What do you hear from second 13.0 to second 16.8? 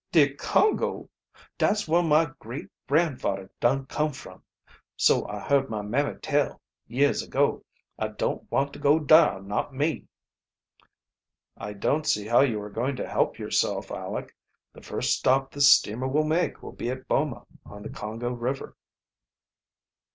help yourself, Aleck. The first stop this steamer will make will